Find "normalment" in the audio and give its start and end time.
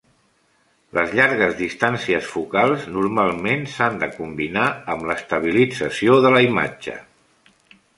2.95-3.69